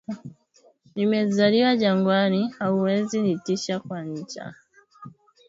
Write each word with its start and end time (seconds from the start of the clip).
nime 0.95 1.25
zaliwa 1.29 1.75
jangwani 1.77 2.49
hauwezi 2.59 3.21
nitisha 3.21 3.79
kwa 3.79 4.01
nja 4.03 4.53